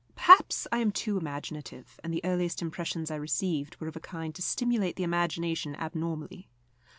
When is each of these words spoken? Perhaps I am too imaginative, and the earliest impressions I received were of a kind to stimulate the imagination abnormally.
Perhaps 0.15 0.65
I 0.71 0.79
am 0.79 0.91
too 0.91 1.15
imaginative, 1.17 1.99
and 2.03 2.11
the 2.11 2.25
earliest 2.25 2.59
impressions 2.63 3.11
I 3.11 3.17
received 3.17 3.79
were 3.79 3.87
of 3.87 3.95
a 3.95 3.99
kind 3.99 4.33
to 4.33 4.41
stimulate 4.41 4.95
the 4.95 5.03
imagination 5.03 5.75
abnormally. 5.75 6.49